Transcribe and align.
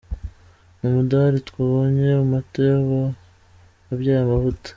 N’umudali 0.79 1.37
tuwubonye 1.47 2.05
amata 2.23 2.59
yaba 2.69 3.01
abyaye 3.91 4.21
amavuta. 4.25 4.67